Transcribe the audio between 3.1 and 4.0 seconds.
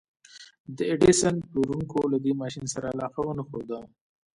ونه ښوده.